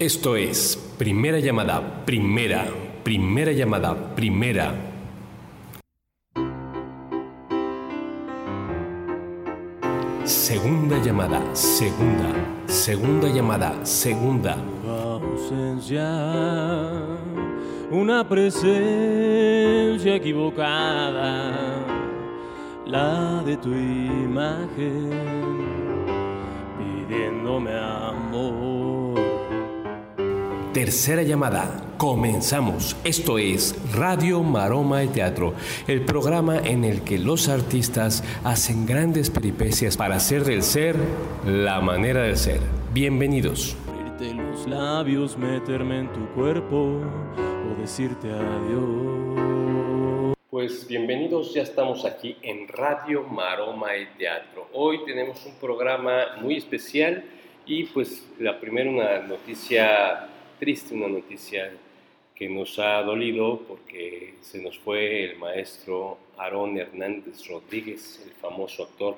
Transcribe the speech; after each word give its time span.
Esto 0.00 0.34
es 0.34 0.76
Primera 0.98 1.38
Llamada, 1.38 2.04
Primera, 2.04 2.66
Primera 3.04 3.52
Llamada, 3.52 3.94
Primera. 4.16 4.74
Segunda 10.24 10.98
llamada, 11.00 11.40
segunda, 11.54 12.32
segunda 12.66 13.28
llamada, 13.28 13.86
segunda. 13.86 14.56
ausencia, 14.84 16.10
una 17.92 18.28
presencia 18.28 20.16
equivocada, 20.16 21.52
la 22.84 23.44
de 23.44 23.56
tu 23.58 23.68
imagen, 23.68 25.12
pidiéndome 26.78 27.70
amor. 27.78 29.03
Tercera 30.74 31.22
llamada. 31.22 31.94
Comenzamos. 31.98 32.96
Esto 33.04 33.38
es 33.38 33.76
Radio 33.94 34.42
Maroma 34.42 35.04
y 35.04 35.06
Teatro, 35.06 35.54
el 35.86 36.04
programa 36.04 36.58
en 36.58 36.82
el 36.82 37.04
que 37.04 37.16
los 37.16 37.48
artistas 37.48 38.24
hacen 38.42 38.84
grandes 38.84 39.30
peripecias 39.30 39.96
para 39.96 40.16
hacer 40.16 40.42
del 40.42 40.64
ser 40.64 40.96
la 41.46 41.80
manera 41.80 42.22
de 42.22 42.34
ser. 42.34 42.58
Bienvenidos. 42.92 43.76
Abrirte 43.88 44.34
los 44.34 44.66
labios, 44.66 45.38
meterme 45.38 46.00
en 46.00 46.12
tu 46.12 46.26
cuerpo 46.30 47.02
o 47.36 47.80
decirte 47.80 48.32
adiós. 48.32 50.34
Pues 50.50 50.88
bienvenidos, 50.88 51.54
ya 51.54 51.62
estamos 51.62 52.04
aquí 52.04 52.36
en 52.42 52.66
Radio 52.66 53.22
Maroma 53.22 53.96
y 53.96 54.06
Teatro. 54.18 54.66
Hoy 54.72 55.04
tenemos 55.06 55.46
un 55.46 55.54
programa 55.54 56.34
muy 56.42 56.56
especial 56.56 57.22
y 57.64 57.84
pues 57.84 58.26
la 58.40 58.58
primera 58.58 58.90
una 58.90 59.18
noticia 59.20 60.30
triste, 60.58 60.94
una 60.94 61.08
noticia 61.08 61.72
que 62.34 62.48
nos 62.48 62.78
ha 62.78 63.02
dolido 63.02 63.60
porque 63.68 64.34
se 64.40 64.60
nos 64.60 64.78
fue 64.78 65.24
el 65.24 65.38
maestro 65.38 66.18
Aarón 66.36 66.76
Hernández 66.78 67.46
Rodríguez, 67.48 68.22
el 68.24 68.32
famoso 68.32 68.84
actor 68.84 69.16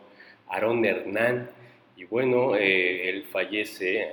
Aarón 0.49 0.85
Hernán. 0.85 1.51
Y 1.97 2.05
bueno, 2.05 2.57
eh, 2.57 3.09
él 3.09 3.25
fallece 3.25 4.07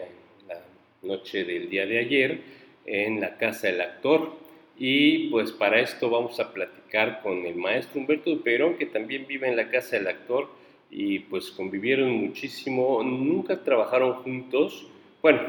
la 0.48 0.62
noche 1.02 1.44
del 1.44 1.70
día 1.70 1.86
de 1.86 2.00
ayer 2.00 2.42
en 2.86 3.20
la 3.20 3.38
casa 3.38 3.68
del 3.68 3.82
actor. 3.82 4.32
Y 4.78 5.30
pues 5.30 5.52
para 5.52 5.80
esto 5.80 6.10
vamos 6.10 6.40
a 6.40 6.54
platicar 6.54 7.22
con 7.22 7.46
el 7.46 7.56
maestro 7.56 8.00
Humberto 8.00 8.42
Perón, 8.42 8.78
que 8.78 8.86
también 8.86 9.28
vive 9.28 9.48
en 9.48 9.56
la 9.56 9.70
casa 9.70 9.98
del 9.98 10.08
actor 10.08 10.50
y 10.90 11.20
pues 11.20 11.52
convivieron 11.52 12.12
muchísimo, 12.12 13.04
nunca 13.04 13.64
trabajaron 13.64 14.14
juntos. 14.24 14.88
Bueno, 15.22 15.42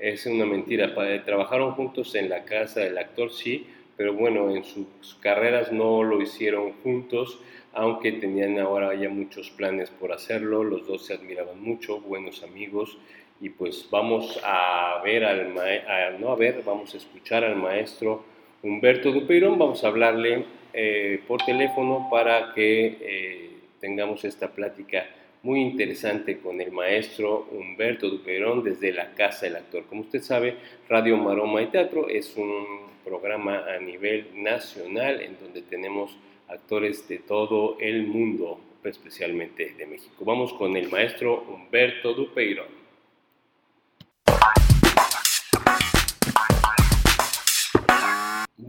es 0.00 0.26
una 0.26 0.46
mentira. 0.46 0.94
Trabajaron 1.24 1.72
juntos 1.72 2.14
en 2.14 2.28
la 2.28 2.44
casa 2.44 2.80
del 2.80 2.98
actor, 2.98 3.30
sí, 3.30 3.66
pero 3.96 4.14
bueno, 4.14 4.54
en 4.54 4.64
sus 4.64 5.14
carreras 5.20 5.72
no 5.72 6.02
lo 6.02 6.22
hicieron 6.22 6.72
juntos, 6.82 7.38
aunque 7.72 8.12
tenían 8.12 8.58
ahora 8.58 8.94
ya 8.94 9.08
muchos 9.08 9.50
planes 9.50 9.90
por 9.90 10.12
hacerlo. 10.12 10.64
Los 10.64 10.86
dos 10.86 11.06
se 11.06 11.14
admiraban 11.14 11.62
mucho, 11.62 12.00
buenos 12.00 12.42
amigos. 12.42 12.98
Y 13.42 13.50
pues 13.50 13.88
vamos 13.90 14.40
a 14.44 15.00
ver 15.02 15.24
al 15.24 15.48
maestro, 15.54 16.18
no 16.18 16.30
a 16.30 16.36
ver, 16.36 16.62
vamos 16.64 16.94
a 16.94 16.98
escuchar 16.98 17.44
al 17.44 17.56
maestro 17.56 18.22
Humberto 18.62 19.12
Dupeirón. 19.12 19.58
Vamos 19.58 19.84
a 19.84 19.88
hablarle 19.88 20.44
eh, 20.72 21.22
por 21.26 21.42
teléfono 21.42 22.08
para 22.10 22.52
que 22.54 22.98
eh, 23.00 23.50
tengamos 23.80 24.24
esta 24.24 24.48
plática 24.48 25.06
muy 25.42 25.60
interesante 25.60 26.38
con 26.38 26.60
el 26.60 26.70
maestro 26.70 27.46
Humberto 27.50 28.08
Duperón 28.08 28.62
desde 28.62 28.92
la 28.92 29.14
Casa 29.14 29.46
del 29.46 29.56
Actor. 29.56 29.84
Como 29.86 30.02
usted 30.02 30.22
sabe, 30.22 30.56
Radio 30.88 31.16
Maroma 31.16 31.62
y 31.62 31.66
Teatro 31.66 32.08
es 32.08 32.36
un 32.36 32.90
programa 33.04 33.64
a 33.66 33.78
nivel 33.78 34.26
nacional 34.34 35.20
en 35.22 35.38
donde 35.40 35.62
tenemos 35.62 36.16
actores 36.48 37.08
de 37.08 37.18
todo 37.18 37.78
el 37.80 38.06
mundo, 38.06 38.60
especialmente 38.84 39.74
de 39.76 39.86
México. 39.86 40.24
Vamos 40.24 40.52
con 40.52 40.76
el 40.76 40.90
maestro 40.90 41.44
Humberto 41.48 42.12
Dupeirón. 42.12 42.79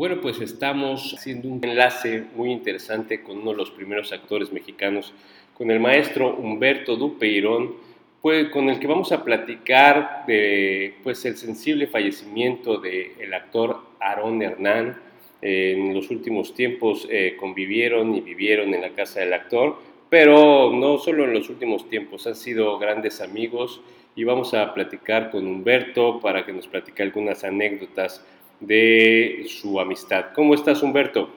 Bueno, 0.01 0.19
pues 0.19 0.41
estamos 0.41 1.13
haciendo 1.15 1.47
un 1.47 1.63
enlace 1.63 2.23
muy 2.35 2.51
interesante 2.51 3.21
con 3.21 3.37
uno 3.37 3.51
de 3.51 3.57
los 3.57 3.69
primeros 3.69 4.11
actores 4.11 4.51
mexicanos 4.51 5.13
con 5.53 5.69
el 5.69 5.79
maestro 5.79 6.37
Humberto 6.37 6.95
Dupeirón, 6.95 7.75
pues, 8.19 8.49
con 8.49 8.67
el 8.69 8.79
que 8.79 8.87
vamos 8.87 9.11
a 9.11 9.23
platicar 9.23 10.23
de 10.25 10.95
pues, 11.03 11.23
el 11.25 11.37
sensible 11.37 11.85
fallecimiento 11.85 12.79
del 12.79 13.31
actor 13.31 13.79
Aarón 13.99 14.41
Hernán. 14.41 14.97
en 15.39 15.93
los 15.93 16.09
últimos 16.09 16.55
tiempos 16.55 17.07
eh, 17.11 17.35
convivieron 17.39 18.15
y 18.15 18.21
vivieron 18.21 18.73
en 18.73 18.81
la 18.81 18.89
casa 18.89 19.19
del 19.19 19.33
actor, 19.33 19.77
pero 20.09 20.73
no 20.73 20.97
solo 20.97 21.25
en 21.25 21.33
los 21.35 21.47
últimos 21.47 21.87
tiempos, 21.87 22.25
han 22.25 22.33
sido 22.33 22.79
grandes 22.79 23.21
amigos 23.21 23.81
y 24.15 24.23
vamos 24.23 24.55
a 24.55 24.73
platicar 24.73 25.29
con 25.29 25.45
Humberto 25.45 26.19
para 26.21 26.43
que 26.43 26.53
nos 26.53 26.65
platique 26.65 27.03
algunas 27.03 27.43
anécdotas 27.43 28.25
de 28.61 29.45
su 29.47 29.79
amistad. 29.79 30.27
¿Cómo 30.33 30.53
estás, 30.53 30.81
Humberto? 30.81 31.29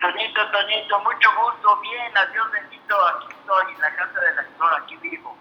Tonito, 0.00 0.40
Tonito, 0.50 0.98
mucho 1.00 1.28
gusto, 1.44 1.80
bien, 1.82 2.16
adiós 2.16 2.50
bendito, 2.52 2.96
aquí 3.06 3.26
estoy, 3.38 3.74
en 3.74 3.80
la 3.80 3.94
casa 3.96 4.20
del 4.20 4.38
actor, 4.38 4.70
aquí 4.82 4.96
vivo. 5.02 5.36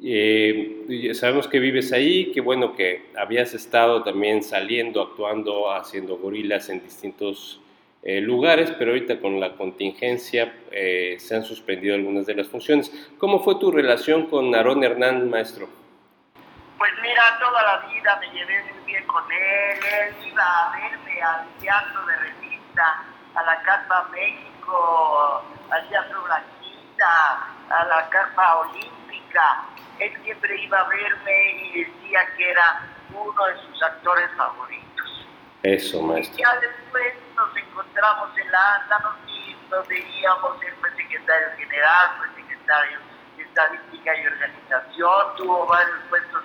Eh, 0.00 1.10
sabemos 1.12 1.48
que 1.48 1.58
vives 1.58 1.92
ahí, 1.92 2.32
que 2.32 2.40
bueno 2.40 2.74
que 2.74 3.10
habías 3.16 3.52
estado 3.52 4.02
también 4.02 4.42
saliendo, 4.42 5.02
actuando, 5.02 5.72
haciendo 5.72 6.16
gorilas 6.16 6.68
en 6.70 6.82
distintos 6.82 7.60
eh, 8.02 8.20
lugares, 8.20 8.70
pero 8.78 8.92
ahorita 8.92 9.20
con 9.20 9.40
la 9.40 9.56
contingencia 9.56 10.54
eh, 10.70 11.16
se 11.18 11.34
han 11.34 11.42
suspendido 11.42 11.96
algunas 11.96 12.26
de 12.26 12.36
las 12.36 12.46
funciones. 12.46 12.90
¿Cómo 13.18 13.42
fue 13.42 13.58
tu 13.58 13.72
relación 13.72 14.26
con 14.26 14.54
Aarón 14.54 14.84
Hernán, 14.84 15.28
maestro? 15.28 15.68
Pues 16.78 16.92
mira, 17.02 17.38
toda 17.40 17.60
la 17.64 17.86
vida 17.88 18.20
me 18.20 18.30
llevé 18.30 18.62
muy 18.62 18.86
bien 18.86 18.97
con 19.08 19.24
él, 19.32 19.78
él 19.84 20.16
iba 20.26 20.42
a 20.44 20.70
verme 20.70 21.22
al 21.22 21.48
teatro 21.60 22.06
de 22.06 22.16
revista, 22.16 23.04
a 23.34 23.42
la 23.42 23.62
Carpa 23.62 24.08
México, 24.12 25.42
al 25.70 25.88
Teatro 25.88 26.22
Blanquita, 26.22 27.48
a 27.70 27.84
la 27.84 28.08
Carpa 28.10 28.56
Olímpica. 28.58 29.64
Él 29.98 30.12
siempre 30.22 30.62
iba 30.62 30.78
a 30.78 30.84
verme 30.84 31.52
y 31.62 31.84
decía 31.84 32.20
que 32.36 32.50
era 32.50 32.82
uno 33.12 33.46
de 33.46 33.56
sus 33.62 33.82
actores 33.82 34.30
favoritos. 34.36 35.26
Eso, 35.62 36.02
maestro. 36.02 36.38
Y 36.38 36.42
ya 36.42 36.60
después 36.60 37.14
nos 37.34 37.56
encontramos 37.56 38.38
en 38.38 38.52
la 38.52 38.74
ANDA, 38.76 38.98
nos, 39.00 39.70
nos 39.70 39.88
veíamos, 39.88 40.62
él 40.62 40.74
fue 40.80 40.90
secretario 40.94 41.48
general, 41.56 42.10
fue 42.18 42.42
secretario 42.42 42.98
de 43.36 43.42
Estadística 43.42 44.16
y 44.16 44.26
Organización, 44.26 45.36
tuvo 45.36 45.66
varios 45.66 45.98
puestos 46.08 46.44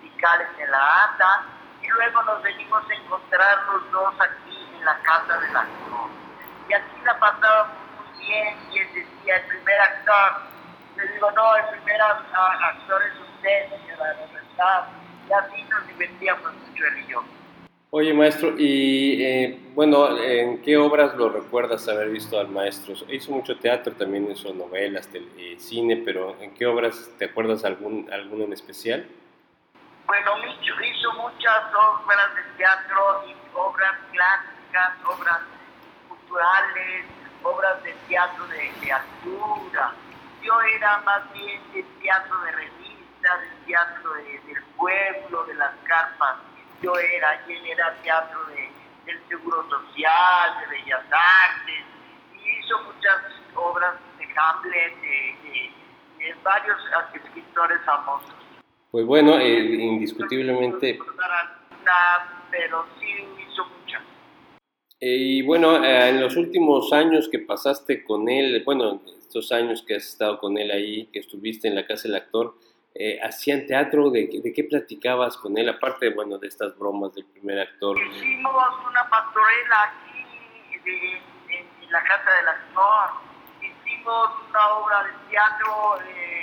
sindicales 0.00 0.48
en 0.58 0.70
la 0.70 1.04
ANDA, 1.04 1.44
y 1.88 1.90
luego 1.90 2.22
nos 2.24 2.42
venimos 2.42 2.82
a 2.90 2.94
encontrar 2.94 3.58
los 3.72 3.90
dos 3.92 4.14
aquí 4.20 4.68
en 4.76 4.84
la 4.84 4.98
casa 5.02 5.40
del 5.40 5.56
actor 5.56 6.10
y 6.68 6.72
así 6.74 7.00
la 7.04 7.18
pasábamos 7.18 7.76
muy 7.96 8.26
bien 8.26 8.56
y 8.70 8.78
él 8.78 8.86
decía, 8.94 9.36
el 9.36 9.44
primer 9.46 9.80
actor, 9.80 10.42
le 10.96 11.12
digo, 11.14 11.30
no, 11.30 11.56
el 11.56 11.64
primer 11.78 12.00
actor 12.02 13.02
es 13.02 13.20
usted, 13.20 13.68
señora, 13.70 14.16
verdad. 14.32 14.88
Y 15.28 15.32
así 15.32 15.62
nos 15.64 15.86
divertíamos 15.86 16.52
mucho 16.52 16.84
él 16.84 17.04
y 17.06 17.10
yo. 17.10 17.24
Oye, 17.90 18.12
maestro, 18.12 18.54
y 18.58 19.22
eh, 19.24 19.60
bueno, 19.74 20.18
¿en 20.18 20.60
qué 20.60 20.76
obras 20.76 21.14
lo 21.14 21.30
recuerdas 21.30 21.88
haber 21.88 22.10
visto 22.10 22.38
al 22.38 22.48
maestro? 22.48 22.94
Hizo 23.08 23.32
mucho 23.32 23.58
teatro, 23.58 23.94
también 23.94 24.30
hizo 24.30 24.52
novelas, 24.52 25.08
tele, 25.08 25.58
cine, 25.58 26.02
pero 26.04 26.36
¿en 26.38 26.52
qué 26.52 26.66
obras 26.66 27.10
te 27.18 27.24
acuerdas 27.24 27.64
algún, 27.64 28.06
en 28.10 28.52
especial? 28.52 29.08
Bueno, 30.08 30.38
hizo 30.42 31.12
muchas 31.12 31.64
obras 31.74 32.34
de 32.34 32.42
teatro 32.56 33.24
y 33.26 33.36
obras 33.52 33.94
clásicas, 34.10 34.92
obras 35.04 35.40
culturales, 36.08 37.04
obras 37.42 37.82
de 37.82 37.92
teatro 38.08 38.46
de, 38.46 38.90
altura. 38.90 39.92
Yo 40.40 40.58
era 40.62 41.00
más 41.00 41.30
bien 41.34 41.60
de 41.74 41.82
teatro 42.00 42.40
de 42.40 42.52
revista, 42.52 43.36
de 43.36 43.48
teatro 43.66 44.14
de, 44.14 44.40
del 44.46 44.62
pueblo, 44.78 45.44
de 45.44 45.54
las 45.56 45.74
carpas. 45.84 46.36
Yo 46.80 46.98
era, 46.98 47.42
y 47.46 47.52
él 47.52 47.66
era 47.66 47.92
teatro 48.02 48.46
de, 48.46 48.72
del 49.04 49.28
Seguro 49.28 49.68
Social, 49.68 50.58
de 50.60 50.66
Bellas 50.68 51.04
Artes, 51.12 51.84
y 52.32 52.48
hizo 52.60 52.78
muchas 52.84 53.20
obras 53.54 53.92
de 54.16 54.24
Hamlet, 54.34 55.00
de 55.02 56.34
varios 56.42 56.78
escritores 57.12 57.84
famosos. 57.84 58.37
Pues 58.90 59.04
bueno, 59.06 59.38
eh, 59.38 59.58
indiscutiblemente... 59.58 60.98
Pero 62.50 62.86
sí 62.98 63.06
hizo 63.46 63.64
muchas. 63.66 64.02
Eh, 65.00 65.16
y 65.16 65.42
bueno, 65.42 65.84
eh, 65.84 66.08
en 66.08 66.20
los 66.20 66.36
últimos 66.36 66.92
años 66.92 67.28
que 67.30 67.38
pasaste 67.38 68.04
con 68.04 68.28
él, 68.28 68.62
bueno, 68.64 69.02
estos 69.18 69.52
años 69.52 69.82
que 69.86 69.96
has 69.96 70.06
estado 70.06 70.38
con 70.38 70.56
él 70.56 70.70
ahí, 70.70 71.06
que 71.12 71.18
estuviste 71.18 71.68
en 71.68 71.74
la 71.74 71.86
casa 71.86 72.08
del 72.08 72.16
actor, 72.16 72.54
eh, 73.00 73.20
hacían 73.22 73.64
teatro, 73.66 74.10
¿de, 74.10 74.28
¿de, 74.42 74.52
qué 74.52 74.64
platicabas 74.64 75.36
con 75.36 75.56
él? 75.56 75.68
Aparte, 75.68 76.10
bueno, 76.10 76.36
de 76.38 76.48
estas 76.48 76.76
bromas 76.76 77.14
del 77.14 77.26
primer 77.26 77.60
actor. 77.60 77.96
Hicimos 77.96 78.54
una 78.90 79.08
pastorela 79.08 79.76
aquí 79.84 80.80
de, 80.84 81.12
en 81.58 81.92
la 81.92 82.02
Casa 82.02 82.30
del 82.38 82.48
Actor. 82.48 83.10
Hicimos 83.62 84.30
una 84.48 84.68
obra 84.70 85.04
de 85.04 85.12
teatro, 85.30 86.00
eh, 86.08 86.37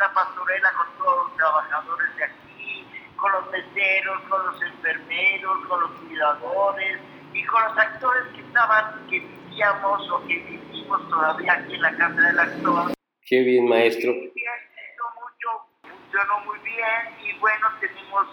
una 0.00 0.14
pastorela 0.14 0.72
con 0.72 0.86
todos 0.98 1.28
los 1.28 1.36
trabajadores 1.36 2.16
de 2.16 2.24
aquí, 2.24 2.86
con 3.16 3.32
los 3.32 3.50
meseros, 3.50 4.22
con 4.30 4.46
los 4.46 4.62
enfermeros, 4.62 5.66
con 5.68 5.80
los 5.82 5.90
cuidadores 5.90 7.00
y 7.34 7.44
con 7.44 7.62
los 7.64 7.76
actores 7.76 8.22
que 8.34 8.40
estaban, 8.40 9.06
que 9.08 9.20
vivíamos 9.20 10.10
o 10.10 10.26
que 10.26 10.38
vivimos 10.38 11.08
todavía 11.10 11.52
aquí 11.52 11.74
en 11.74 11.82
la 11.82 11.96
Casa 11.96 12.20
del 12.20 12.38
Actor. 12.38 12.92
Qué 13.26 13.40
bien, 13.42 13.68
maestro 13.68 14.12
funcionó 15.82 16.40
muy 16.40 16.58
bien 16.60 17.16
y 17.22 17.38
bueno, 17.38 17.68
tenemos 17.78 18.26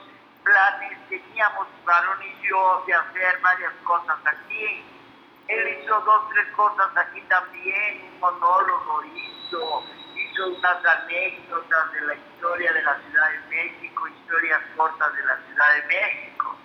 planes, 0.43 0.97
teníamos 1.09 1.67
varón 1.85 2.17
y 2.23 2.47
yo 2.47 2.83
de 2.87 2.93
hacer 2.93 3.39
varias 3.41 3.73
cosas 3.83 4.17
aquí. 4.25 4.83
Él 5.47 5.79
hizo 5.81 5.99
dos, 6.01 6.29
tres 6.29 6.47
cosas 6.55 6.87
aquí 6.95 7.21
también, 7.29 8.11
un 8.13 8.19
monólogo 8.19 9.03
hizo, 9.15 9.83
hizo 10.37 10.49
unas 10.49 10.85
anécdotas 10.85 11.93
de 11.93 12.01
la 12.01 12.15
historia 12.15 12.71
de 12.73 12.81
la 12.83 12.99
Ciudad 13.01 13.29
de 13.31 13.55
México, 13.55 14.07
historias 14.07 14.61
cortas 14.75 15.15
de 15.15 15.25
la 15.25 15.37
Ciudad 15.47 15.75
de 15.75 15.87
México. 15.87 16.57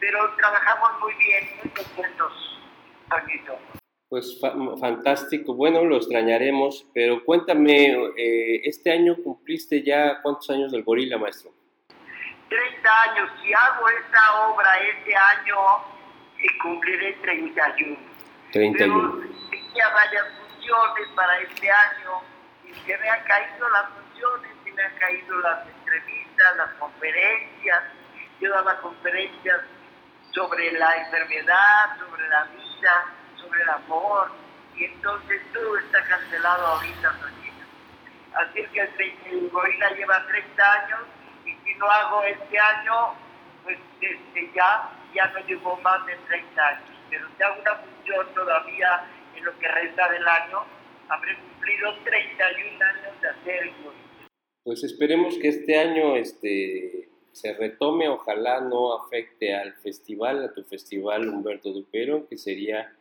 Pero 0.00 0.34
trabajamos 0.36 1.00
muy 1.00 1.14
bien, 1.14 1.44
muy 1.62 1.72
contentos, 1.72 2.60
Paquito. 3.08 3.58
Pues 4.08 4.40
fantástico, 4.80 5.54
bueno, 5.54 5.84
lo 5.84 5.96
extrañaremos, 5.96 6.86
pero 6.94 7.24
cuéntame, 7.24 7.92
eh, 8.16 8.62
este 8.64 8.92
año 8.92 9.16
cumpliste 9.22 9.82
ya 9.82 10.20
cuántos 10.22 10.48
años 10.50 10.70
del 10.70 10.84
gorila, 10.84 11.18
maestro? 11.18 11.50
30 12.48 13.02
años, 13.02 13.30
si 13.42 13.52
hago 13.52 13.88
esta 13.88 14.46
obra 14.46 14.70
este 14.78 15.14
año, 15.16 15.56
cumpliré 16.62 17.14
31. 17.14 17.96
31. 18.52 19.12
Pero 19.18 19.34
tenía 19.50 19.88
varias 19.88 20.24
funciones 20.38 21.08
para 21.16 21.40
este 21.40 21.68
año 21.68 22.35
se 22.84 22.98
me 22.98 23.08
han 23.08 23.24
caído 23.24 23.68
las 23.70 23.88
funciones, 23.90 24.50
se 24.64 24.72
me 24.72 24.82
han 24.82 24.94
caído 24.98 25.38
las 25.38 25.66
entrevistas, 25.66 26.56
las 26.56 26.70
conferencias. 26.74 27.82
Yo 28.40 28.50
daba 28.50 28.76
conferencias 28.78 29.60
sobre 30.32 30.72
la 30.72 30.96
enfermedad, 30.96 31.98
sobre 31.98 32.28
la 32.28 32.44
vida 32.44 32.66
sobre 33.46 33.62
el 33.62 33.68
amor, 33.68 34.30
y 34.74 34.84
entonces 34.84 35.40
todo 35.52 35.78
está 35.78 36.02
cancelado 36.04 36.66
ahorita, 36.66 37.14
Así 38.34 38.60
es 38.60 38.68
que 38.68 38.80
el, 39.30 39.48
gorila 39.48 39.90
lleva 39.92 40.26
30 40.26 40.72
años, 40.72 41.00
y 41.46 41.54
si 41.64 41.74
no 41.76 41.90
hago 41.90 42.22
este 42.24 42.58
año, 42.58 43.14
pues 43.64 43.78
este, 44.00 44.52
ya, 44.54 44.90
ya 45.14 45.26
no 45.28 45.38
llevo 45.46 45.78
más 45.78 46.04
de 46.04 46.16
30 46.16 46.66
años. 46.66 46.90
Pero 47.08 47.26
si 47.34 47.42
hago 47.42 47.60
una 47.62 47.74
función 47.76 48.34
todavía 48.34 49.04
en 49.34 49.44
lo 49.44 49.58
que 49.58 49.68
resta 49.68 50.08
del 50.10 50.28
año, 50.28 50.66
habré 51.08 51.36
cumplido 51.38 51.94
31 52.04 52.84
años 52.84 53.20
de 53.20 53.28
hacer 53.28 53.62
el 53.62 53.70
gorila. 53.82 54.28
Pues 54.64 54.82
esperemos 54.84 55.38
que 55.38 55.48
este 55.48 55.78
año 55.78 56.16
este, 56.16 57.08
se 57.32 57.52
retome, 57.54 58.08
ojalá 58.08 58.60
no 58.60 58.94
afecte 58.94 59.54
al 59.54 59.74
festival, 59.74 60.44
a 60.44 60.52
tu 60.52 60.64
festival 60.64 61.28
Humberto 61.28 61.70
Dupero, 61.70 62.26
que 62.28 62.36
sería 62.36 62.96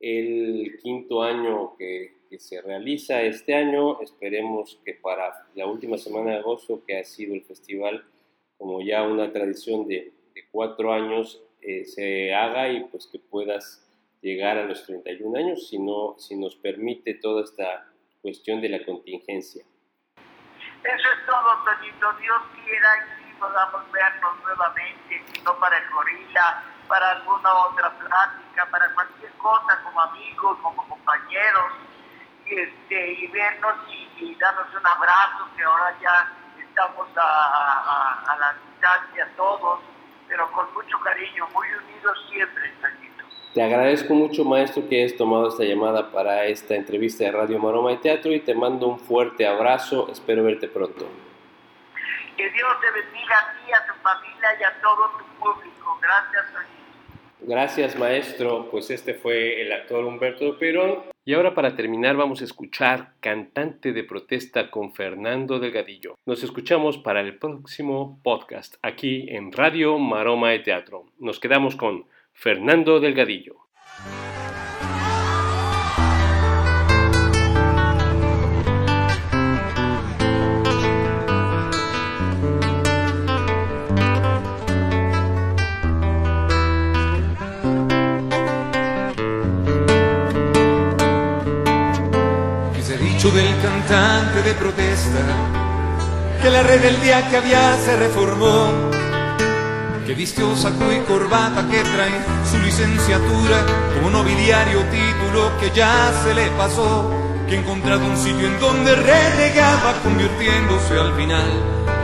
el 0.00 0.78
quinto 0.82 1.22
año 1.22 1.76
que, 1.76 2.16
se 2.38 2.60
realiza 2.60 3.22
este 3.22 3.54
año. 3.54 4.00
Esperemos 4.02 4.78
que 4.84 4.92
para 4.92 5.46
la 5.54 5.66
última 5.66 5.96
semana 5.96 6.32
de 6.32 6.38
agosto, 6.38 6.82
que 6.86 6.98
ha 6.98 7.04
sido 7.04 7.34
el 7.34 7.42
festival 7.44 8.04
como 8.58 8.82
ya 8.82 9.04
una 9.04 9.32
tradición 9.32 9.86
de, 9.86 10.12
cuatro 10.50 10.92
años, 10.92 11.42
eh, 11.62 11.86
se 11.86 12.34
haga 12.34 12.70
y 12.70 12.84
pues 12.84 13.06
que 13.06 13.18
puedas 13.18 13.85
llegar 14.26 14.58
a 14.58 14.64
los 14.64 14.84
31 14.84 15.38
años, 15.38 15.68
si, 15.68 15.78
si 16.18 16.36
nos 16.36 16.56
permite 16.56 17.14
toda 17.14 17.44
esta 17.44 17.86
cuestión 18.20 18.60
de 18.60 18.68
la 18.68 18.84
contingencia. 18.84 19.62
Eso 20.82 21.08
es 21.14 21.26
todo, 21.26 21.64
Toñito. 21.64 22.12
Dios 22.18 22.42
quiera 22.64 22.90
y 23.22 23.34
podamos 23.38 23.92
vernos 23.92 24.32
nuevamente, 24.42 25.24
no 25.44 25.56
para 25.60 25.78
el 25.78 25.90
gorila, 25.90 26.64
para 26.88 27.10
alguna 27.12 27.54
otra 27.70 27.90
plática, 27.98 28.66
para 28.68 28.92
cualquier 28.94 29.30
cosa, 29.34 29.80
como 29.84 30.00
amigos, 30.00 30.58
como 30.60 30.88
compañeros, 30.88 31.72
y, 32.46 32.58
este, 32.58 33.12
y 33.12 33.26
vernos 33.28 33.74
y, 34.18 34.34
darnos 34.34 34.74
un 34.74 34.86
abrazo, 34.86 35.48
que 35.56 35.62
ahora 35.62 35.96
ya 36.00 36.32
estamos 36.58 37.08
a, 37.16 38.24
a, 38.26 38.38
la 38.38 38.54
distancia 38.54 39.28
todos, 39.36 39.80
pero 40.26 40.50
con 40.50 40.72
mucho 40.74 40.98
cariño, 41.00 41.46
muy 41.54 41.68
unidos 41.68 42.26
siempre, 42.28 42.72
Te 43.54 43.62
agradezco 43.62 44.14
mucho, 44.14 44.44
maestro, 44.44 44.88
que 44.88 45.02
hayas 45.02 45.16
tomado 45.16 45.48
esta 45.48 45.64
llamada 45.64 46.10
para 46.10 46.46
esta 46.46 46.74
entrevista 46.74 47.24
de 47.24 47.32
Radio 47.32 47.58
Maroma 47.58 47.92
y 47.92 47.96
Teatro 47.96 48.32
y 48.32 48.40
te 48.40 48.54
mando 48.54 48.86
un 48.86 48.98
fuerte 48.98 49.46
abrazo. 49.46 50.08
Espero 50.10 50.44
verte 50.44 50.68
pronto. 50.68 51.06
Que 52.36 52.50
Dios 52.50 52.68
te 52.80 52.90
bendiga 52.90 53.38
a 53.38 53.64
ti, 53.64 53.72
a 53.72 53.86
tu 53.86 53.94
familia 54.02 54.48
y 54.60 54.62
a 54.62 54.80
todo 54.82 55.10
tu 55.18 55.24
público. 55.42 55.98
Gracias, 56.02 56.46
Gracias, 57.40 57.96
maestro. 57.96 58.68
Pues 58.70 58.90
este 58.90 59.14
fue 59.14 59.62
el 59.62 59.72
actor 59.72 60.04
Humberto 60.04 60.58
Perón. 60.58 61.04
Y 61.24 61.34
ahora 61.34 61.54
para 61.54 61.76
terminar 61.76 62.16
vamos 62.16 62.40
a 62.40 62.44
escuchar 62.44 63.12
Cantante 63.20 63.92
de 63.92 64.04
protesta 64.04 64.70
con 64.70 64.94
Fernando 64.94 65.58
Delgadillo. 65.58 66.16
Nos 66.24 66.42
escuchamos 66.42 66.98
para 66.98 67.20
el 67.20 67.38
próximo 67.38 68.20
podcast 68.22 68.76
aquí 68.82 69.26
en 69.28 69.52
Radio 69.52 69.98
Maroma 69.98 70.50
de 70.50 70.60
Teatro. 70.60 71.06
Nos 71.18 71.40
quedamos 71.40 71.76
con 71.76 72.06
Fernando 72.38 73.00
Delgadillo. 73.00 73.66
del 93.30 93.60
cantante 93.60 94.40
de 94.42 94.54
protesta, 94.54 95.18
que 96.40 96.48
la 96.48 96.62
rebeldía 96.62 97.28
que 97.28 97.38
había 97.38 97.76
se 97.76 97.96
reformó, 97.96 98.68
que 100.06 100.14
vistió 100.14 100.54
saco 100.54 100.92
y 100.92 101.00
corbata, 101.00 101.66
que 101.68 101.82
trae 101.82 102.24
su 102.48 102.58
licenciatura 102.58 103.58
como 103.94 104.10
nobiliario 104.10 104.80
título 104.84 105.50
que 105.58 105.72
ya 105.74 106.12
se 106.22 106.32
le 106.32 106.46
pasó, 106.50 107.10
que 107.48 107.56
ha 107.56 107.60
encontrado 107.60 108.06
un 108.06 108.16
sitio 108.16 108.46
en 108.46 108.60
donde 108.60 108.94
renegaba 108.94 109.94
convirtiéndose 110.04 110.96
al 110.96 111.12
final 111.16 111.50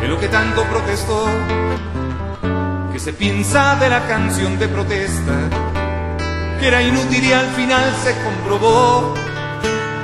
en 0.03 0.11
lo 0.11 0.19
que 0.19 0.27
tanto 0.27 0.65
protestó, 0.65 1.27
que 2.93 2.99
se 2.99 3.12
piensa 3.12 3.77
de 3.77 3.88
la 3.88 4.05
canción 4.09 4.59
de 4.59 4.67
protesta, 4.67 5.35
que 6.59 6.67
era 6.67 6.83
inútil 6.83 7.25
y 7.25 7.33
al 7.33 7.47
final 7.50 7.95
se 8.03 8.17
comprobó. 8.25 9.15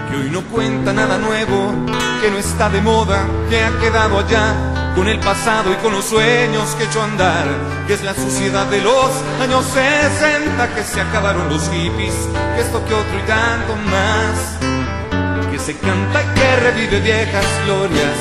Que 0.08 0.16
hoy 0.16 0.30
no 0.30 0.42
cuenta 0.44 0.92
nada 0.92 1.18
nuevo, 1.18 1.74
que 2.22 2.30
no 2.30 2.38
está 2.38 2.70
de 2.70 2.80
moda, 2.80 3.26
que 3.50 3.62
ha 3.62 3.78
quedado 3.78 4.20
allá 4.20 4.77
con 4.98 5.06
el 5.06 5.20
pasado 5.20 5.72
y 5.72 5.76
con 5.76 5.92
los 5.92 6.06
sueños 6.06 6.74
que 6.74 6.82
echó 6.82 7.00
a 7.00 7.04
andar, 7.04 7.46
que 7.86 7.94
es 7.94 8.02
la 8.02 8.14
suciedad 8.14 8.66
de 8.66 8.80
los 8.80 9.08
años 9.40 9.64
60, 9.66 10.74
que 10.74 10.82
se 10.82 11.00
acabaron 11.00 11.48
los 11.48 11.70
hippies, 11.70 12.14
que 12.56 12.60
esto 12.60 12.84
que 12.84 12.94
otro 12.94 13.16
y 13.16 13.22
tanto 13.28 13.76
más, 13.76 15.52
que 15.52 15.58
se 15.60 15.76
canta 15.76 16.20
y 16.20 16.26
que 16.34 16.56
revive 16.56 17.00
viejas 17.00 17.46
glorias, 17.64 18.18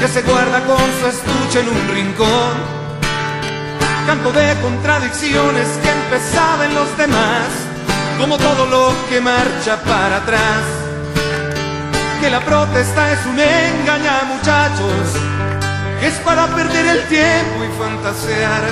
que 0.00 0.08
se 0.08 0.22
guarda 0.22 0.60
con 0.66 0.82
su 1.00 1.06
estuche 1.06 1.60
en 1.60 1.68
un 1.68 1.94
rincón, 1.94 2.54
canto 4.08 4.32
de 4.32 4.56
contradicciones 4.60 5.68
que 5.84 5.90
empezaba 5.90 6.66
en 6.66 6.74
los 6.74 6.96
demás 6.98 7.46
como 8.18 8.38
todo 8.38 8.66
lo 8.66 8.92
que 9.08 9.20
marcha 9.20 9.80
para 9.84 10.16
atrás. 10.16 10.81
Que 12.22 12.30
la 12.30 12.38
protesta 12.38 13.12
es 13.14 13.26
un 13.26 13.36
engaña, 13.36 14.22
muchachos, 14.28 15.16
es 16.00 16.14
para 16.24 16.46
perder 16.54 16.86
el 16.86 17.02
tiempo 17.08 17.64
y 17.64 17.82
fantasear. 17.82 18.62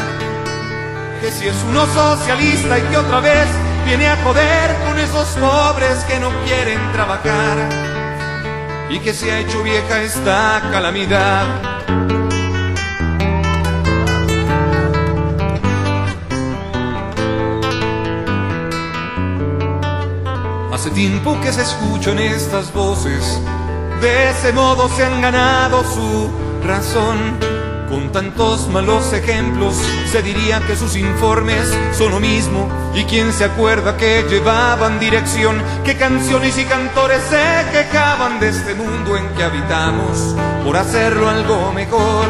Que 1.21 1.33
si 1.33 1.49
es 1.49 1.57
uno 1.69 1.85
socialista 1.87 2.79
y 2.79 2.83
que 2.83 2.97
otra 2.97 3.19
vez 3.19 3.49
viene 3.85 4.07
a 4.07 4.17
joder 4.23 4.77
con 4.87 4.97
esos 5.01 5.31
pobres 5.31 6.05
que 6.05 6.21
no 6.21 6.31
quieren 6.45 6.79
trabajar. 6.93 7.57
Y 8.89 9.01
que 9.01 9.13
se 9.13 9.33
ha 9.33 9.41
hecho 9.41 9.65
vieja 9.65 10.01
esta 10.01 10.63
calamidad 10.71 12.20
Hace 20.73 20.91
tiempo 20.91 21.37
que 21.41 21.53
se 21.53 21.63
escuchan 21.63 22.21
estas 22.21 22.73
voces 22.73 23.43
De 24.01 24.31
ese 24.31 24.53
modo 24.53 24.89
se 24.89 25.05
han 25.05 25.21
ganado 25.21 25.83
su 25.83 26.31
razón. 26.65 27.39
Con 27.89 28.13
tantos 28.13 28.69
malos 28.69 29.13
ejemplos 29.13 29.75
se 30.13 30.23
diría 30.23 30.61
que 30.61 30.77
sus 30.77 30.95
informes 30.95 31.69
son 31.93 32.13
lo 32.13 32.21
mismo. 32.21 32.69
Y 32.95 33.03
quién 33.05 33.33
se 33.33 33.45
acuerda 33.45 33.97
que 33.97 34.25
llevaban 34.31 35.01
dirección, 35.01 35.61
que 35.85 35.97
canciones 35.97 36.57
y 36.57 36.65
cantores 36.65 37.21
se 37.25 37.71
quejaban 37.73 38.39
de 38.39 38.51
este 38.51 38.75
mundo 38.75 39.17
en 39.17 39.27
que 39.31 39.43
habitamos 39.43 40.37
por 40.65 40.77
hacerlo 40.77 41.29
algo 41.29 41.73
mejor. 41.73 42.29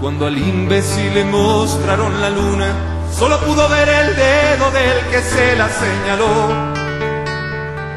Cuando 0.00 0.26
al 0.26 0.38
imbécil 0.38 1.14
le 1.14 1.24
mostraron 1.26 2.20
la 2.22 2.30
luna, 2.30 2.91
solo 3.18 3.38
pudo 3.40 3.68
ver 3.68 3.88
el 3.88 4.16
dedo 4.16 4.70
del 4.70 4.98
que 5.10 5.20
se 5.22 5.56
la 5.56 5.68
señaló. 5.68 6.72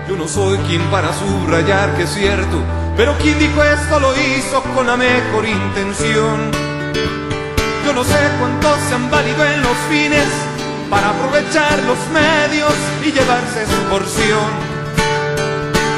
Yo 0.08 0.16
no 0.16 0.28
soy 0.28 0.58
quien 0.60 0.82
para 0.92 1.14
subrayar 1.14 1.96
que 1.96 2.04
es 2.04 2.14
cierto, 2.14 2.62
pero 2.96 3.18
quien 3.18 3.40
dijo 3.40 3.64
esto 3.64 4.00
lo 4.00 4.14
hizo 4.16 4.62
con 4.76 4.88
la 4.88 4.98
mejor 4.98 5.46
intención. 5.48 6.52
Yo 7.86 7.94
no 7.94 8.04
sé 8.04 8.20
cuántos 8.40 8.80
se 8.88 8.96
han 8.96 9.10
valido 9.10 9.44
en 9.44 9.62
los 9.62 9.78
fines 9.90 10.28
para 10.90 11.10
aprovechar 11.10 11.80
los 11.84 11.98
medios 12.14 12.74
y 13.04 13.12
llevarse 13.12 13.66
su 13.66 13.90
porción. 13.90 14.76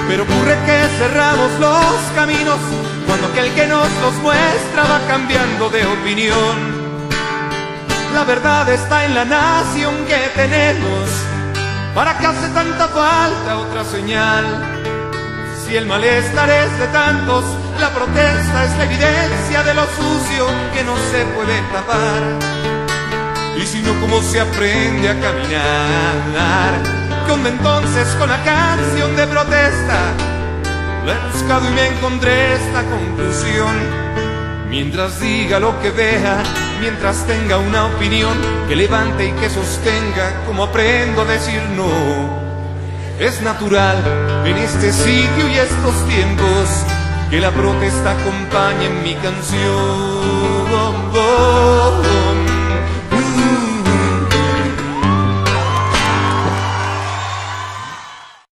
Pero 0.08 0.24
ocurre 0.24 0.58
que 0.66 0.88
cerramos 0.98 1.52
los 1.60 1.96
caminos 2.16 2.60
cuando 3.06 3.28
aquel 3.28 3.54
que 3.54 3.68
nos 3.68 3.90
los 4.02 4.14
muestra 4.24 4.84
va 4.84 5.02
cambiando 5.08 5.70
de 5.70 5.86
opinión. 5.86 6.77
La 8.14 8.24
verdad 8.24 8.70
está 8.70 9.06
en 9.06 9.16
la 9.16 9.26
nación 9.26 9.94
que 10.06 10.18
tenemos. 10.36 11.10
¿Para 11.94 12.18
qué 12.18 12.26
hace 12.28 12.48
tanta 12.50 12.88
falta 12.88 13.58
otra 13.58 13.84
señal? 13.84 14.46
Si 15.66 15.76
el 15.76 15.86
malestar 15.86 16.50
es 16.50 16.80
de 16.80 16.88
tantos, 16.88 17.44
la 17.80 17.90
protesta 17.90 18.66
es 18.66 18.78
la 18.78 18.84
evidencia 18.86 19.64
de 19.64 19.74
lo 19.74 19.84
sucio 19.84 20.48
que 20.74 20.84
no 20.84 20.96
se 21.12 21.26
puede 21.36 21.62
tapar. 21.74 22.68
Y 23.58 23.66
si 23.66 23.82
no, 23.82 24.00
¿cómo 24.00 24.22
se 24.22 24.40
aprende 24.40 25.10
a 25.10 25.20
caminar? 25.20 26.74
¿Qué 27.26 27.32
onda 27.32 27.50
entonces 27.50 28.08
con 28.20 28.30
la 28.30 28.42
canción 28.44 29.16
de 29.16 29.28
protesta? 29.28 30.00
La 31.06 31.14
he 31.14 31.32
buscado 31.34 31.68
y 31.70 31.74
me 31.74 31.88
encontré 31.88 32.54
esta 32.54 32.84
conclusión. 32.84 33.76
Mientras 34.70 35.20
diga 35.20 35.60
lo 35.60 35.80
que 35.82 35.90
vea, 35.92 36.44
mientras 36.80 37.26
tenga 37.26 37.58
una 37.58 37.86
opinión 37.86 38.38
que 38.68 38.76
levante 38.76 39.28
y 39.28 39.32
que 39.32 39.50
sostenga, 39.50 40.44
como 40.46 40.64
aprendo 40.66 41.22
a 41.22 41.26
decir 41.26 41.62
no. 41.76 41.90
Es 43.20 43.42
natural 43.42 43.98
en 44.46 44.58
este 44.58 44.94
sitio 44.94 45.50
y 45.50 45.56
estos 45.56 46.08
tiempos 46.08 46.70
que 47.30 47.40
la 47.40 47.52
protesta 47.52 48.12
acompañe 48.12 48.86
en 48.86 49.04
mi 49.04 49.16
canción. 49.16 50.18